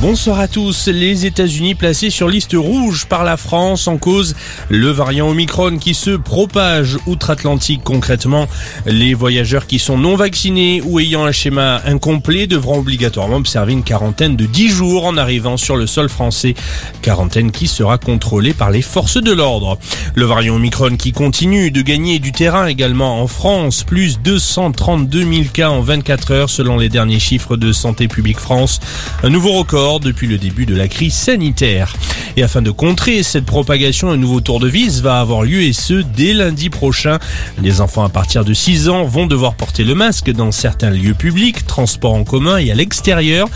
Bonsoir 0.00 0.40
à 0.40 0.48
tous. 0.48 0.88
Les 0.88 1.26
États-Unis 1.26 1.74
placés 1.74 2.08
sur 2.08 2.26
liste 2.26 2.54
rouge 2.56 3.04
par 3.04 3.22
la 3.22 3.36
France 3.36 3.86
en 3.86 3.98
cause 3.98 4.34
le 4.70 4.88
variant 4.88 5.28
Omicron 5.28 5.76
qui 5.76 5.92
se 5.92 6.12
propage 6.12 6.96
outre-Atlantique. 7.04 7.82
Concrètement, 7.84 8.48
les 8.86 9.12
voyageurs 9.12 9.66
qui 9.66 9.78
sont 9.78 9.98
non 9.98 10.16
vaccinés 10.16 10.80
ou 10.86 11.00
ayant 11.00 11.26
un 11.26 11.32
schéma 11.32 11.82
incomplet 11.84 12.46
devront 12.46 12.78
obligatoirement 12.78 13.36
observer 13.36 13.74
une 13.74 13.82
quarantaine 13.82 14.36
de 14.36 14.46
10 14.46 14.70
jours 14.70 15.04
en 15.04 15.18
arrivant 15.18 15.58
sur 15.58 15.76
le 15.76 15.86
sol 15.86 16.08
français. 16.08 16.54
Quarantaine 17.02 17.52
qui 17.52 17.66
sera 17.66 17.98
contrôlée 17.98 18.54
par 18.54 18.70
les 18.70 18.82
forces 18.82 19.22
de 19.22 19.32
l'ordre. 19.32 19.78
Le 20.14 20.24
variant 20.24 20.54
Omicron 20.54 20.96
qui 20.96 21.12
continue 21.12 21.70
de 21.70 21.82
gagner 21.82 22.20
du 22.20 22.32
terrain 22.32 22.66
également 22.66 23.20
en 23.20 23.26
France. 23.26 23.84
Plus 23.84 24.18
232 24.20 25.30
000 25.30 25.44
cas 25.52 25.68
en 25.68 25.82
24 25.82 26.30
heures 26.30 26.50
selon 26.50 26.78
les 26.78 26.88
derniers 26.88 27.20
chiffres 27.20 27.58
de 27.58 27.70
Santé 27.70 28.08
publique 28.08 28.38
France. 28.38 28.80
Un 29.22 29.28
nouveau 29.28 29.52
record 29.52 29.89
depuis 29.98 30.28
le 30.28 30.38
début 30.38 30.66
de 30.66 30.76
la 30.76 30.86
crise 30.86 31.14
sanitaire. 31.14 31.94
Et 32.36 32.42
afin 32.44 32.62
de 32.62 32.70
contrer 32.70 33.22
cette 33.24 33.44
propagation, 33.44 34.10
un 34.10 34.16
nouveau 34.16 34.40
tour 34.40 34.60
de 34.60 34.68
vis 34.68 35.00
va 35.00 35.20
avoir 35.20 35.42
lieu 35.42 35.62
et 35.62 35.72
ce 35.72 35.94
dès 35.94 36.32
lundi 36.32 36.70
prochain. 36.70 37.18
Les 37.60 37.80
enfants 37.80 38.04
à 38.04 38.08
partir 38.08 38.44
de 38.44 38.54
6 38.54 38.88
ans 38.88 39.04
vont 39.04 39.26
devoir 39.26 39.54
porter 39.54 39.82
le 39.82 39.94
masque 39.94 40.30
dans 40.30 40.52
certains 40.52 40.90
lieux 40.90 41.14
publics, 41.14 41.66
transports 41.66 42.14
en 42.14 42.22
commun 42.22 42.58
et 42.58 42.70
à 42.70 42.74
l'extérieur, 42.74 43.48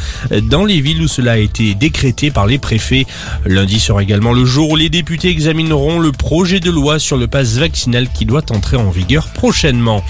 dans 0.42 0.64
les 0.64 0.80
villes 0.80 1.02
où 1.02 1.08
cela 1.08 1.32
a 1.32 1.36
été 1.36 1.74
décrété 1.74 2.30
par 2.30 2.46
les 2.46 2.58
préfets. 2.58 3.06
Lundi 3.46 3.78
sera 3.78 4.02
également 4.02 4.32
le 4.32 4.44
jour 4.44 4.70
où 4.70 4.76
les 4.76 4.88
députés 4.88 5.28
examineront 5.28 6.00
le 6.00 6.10
projet 6.10 6.58
de 6.58 6.70
loi 6.70 6.98
sur 6.98 7.16
le 7.16 7.28
pass 7.28 7.56
vaccinal 7.56 8.08
qui 8.12 8.24
doit 8.24 8.50
entrer 8.50 8.76
en 8.76 8.90
vigueur 8.90 9.28
prochainement. 9.28 10.02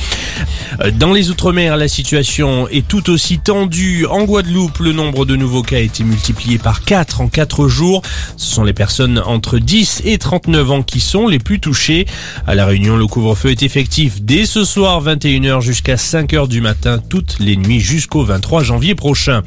Dans 0.99 1.13
les 1.13 1.31
Outre-mer, 1.31 1.77
la 1.77 1.89
situation 1.89 2.69
est 2.69 2.87
tout 2.87 3.11
aussi 3.11 3.39
tendue. 3.39 4.07
En 4.07 4.25
Guadeloupe, 4.25 4.79
le 4.79 4.93
nombre 4.93 5.25
de 5.25 5.37
nouveaux 5.37 5.63
cas 5.63 5.77
a 5.77 5.81
été 5.81 6.05
multiplié 6.05 6.59
par 6.59 6.85
4 6.85 7.21
en 7.21 7.29
4 7.29 7.69
jours. 7.69 8.03
Ce 8.37 8.55
sont 8.55 8.65
les 8.65 8.73
personnes 8.73 9.23
entre 9.25 9.59
10 9.59 10.03
et 10.05 10.19
39 10.19 10.71
ans 10.71 10.83
qui 10.83 11.01
sont 11.01 11.27
les 11.27 11.39
plus 11.39 11.61
touchées. 11.61 12.07
À 12.47 12.55
la 12.55 12.67
Réunion, 12.67 12.97
le 12.97 13.07
couvre-feu 13.07 13.51
est 13.51 13.63
effectif 13.63 14.23
dès 14.23 14.47
ce 14.47 14.65
soir 14.65 15.03
21h 15.03 15.61
jusqu'à 15.61 15.97
5h 15.97 16.49
du 16.49 16.61
matin, 16.61 16.99
toutes 17.09 17.37
les 17.41 17.57
nuits 17.57 17.81
jusqu'au 17.81 18.25
23 18.25 18.63
janvier 18.63 18.95
prochain. 18.95 19.43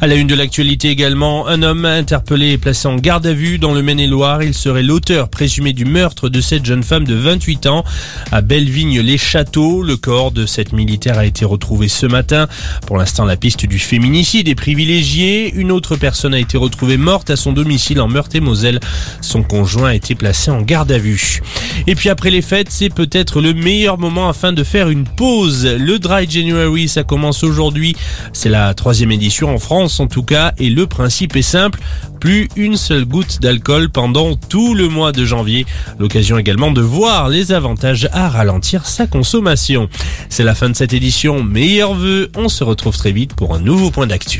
À 0.00 0.06
la 0.06 0.14
une 0.14 0.26
de 0.26 0.34
l'actualité 0.34 0.88
également, 0.88 1.46
un 1.46 1.62
homme 1.62 1.84
interpellé 1.84 2.52
et 2.52 2.58
placé 2.58 2.88
en 2.88 2.96
garde 2.96 3.26
à 3.26 3.32
vue 3.32 3.58
dans 3.58 3.74
le 3.74 3.82
Maine-et-Loire. 3.82 4.42
Il 4.42 4.54
serait 4.54 4.82
l'auteur 4.82 5.28
présumé 5.28 5.72
du 5.72 5.84
meurtre 5.84 6.28
de 6.28 6.40
cette 6.40 6.64
jeune 6.64 6.82
femme 6.82 7.04
de 7.04 7.14
28 7.14 7.66
ans 7.66 7.84
à 8.32 8.40
Bellevigne-les-Châteaux. 8.40 9.82
Le 9.82 9.96
corps 9.96 10.30
de 10.30 10.46
cette 10.46 10.72
militaire 10.72 11.18
a 11.18 11.26
été 11.26 11.44
retrouvé 11.44 11.88
ce 11.88 12.06
matin. 12.06 12.48
Pour 12.86 12.96
l'instant, 12.96 13.24
la 13.24 13.36
piste 13.36 13.66
du 13.66 13.78
féminicide 13.78 14.48
est 14.48 14.54
privilégiée. 14.54 15.52
Une 15.54 15.70
autre 15.72 15.96
personne 15.96 16.32
a 16.32 16.38
été 16.38 16.56
retrouvée 16.56 16.96
morte 16.96 17.30
à 17.30 17.36
son 17.36 17.52
domicile 17.52 18.00
en 18.00 18.08
Meurthe-et-Moselle. 18.08 18.80
Son 19.20 19.42
conjoint 19.42 19.90
a 19.90 19.94
été 19.94 20.14
placé 20.14 20.50
en 20.50 20.62
garde 20.62 20.92
à 20.92 20.98
vue. 20.98 21.42
Et 21.86 21.94
puis 21.94 22.08
après 22.08 22.30
les 22.30 22.42
fêtes, 22.42 22.70
c'est 22.70 22.88
peut-être 22.88 23.40
le 23.40 23.52
meilleur 23.52 23.98
moment 23.98 24.28
afin 24.28 24.52
de 24.52 24.64
faire 24.64 24.88
une 24.88 25.04
pause. 25.04 25.66
Le 25.66 25.98
Dry 25.98 26.28
January, 26.28 26.88
ça 26.88 27.02
commence 27.02 27.44
aujourd'hui. 27.44 27.96
C'est 28.32 28.48
la 28.48 28.72
troisième 28.74 29.12
édition 29.12 29.54
en 29.54 29.58
En 29.80 30.06
tout 30.06 30.22
cas. 30.22 30.52
Et 30.58 30.68
le 30.68 30.86
principe 30.86 31.36
est 31.36 31.42
simple. 31.42 31.80
Plus 32.20 32.48
une 32.54 32.76
seule 32.76 33.06
goutte 33.06 33.40
d'alcool 33.40 33.88
pendant 33.88 34.36
tout 34.36 34.74
le 34.74 34.88
mois 34.88 35.12
de 35.12 35.24
janvier. 35.24 35.64
L'occasion 35.98 36.36
également 36.38 36.70
de 36.70 36.82
voir 36.82 37.28
les 37.28 37.52
avantages 37.52 38.08
à 38.12 38.28
ralentir 38.28 38.86
sa 38.86 39.06
consommation. 39.06 39.88
C'est 40.28 40.44
la 40.44 40.54
fin 40.54 40.68
de 40.68 40.76
cette 40.76 40.92
édition. 40.92 41.42
Meilleurs 41.42 41.94
vœux. 41.94 42.30
On 42.36 42.48
se 42.48 42.62
retrouve 42.62 42.96
très 42.96 43.12
vite 43.12 43.34
pour 43.34 43.54
un 43.54 43.60
nouveau 43.60 43.90
point 43.90 44.06
d'actu. 44.06 44.38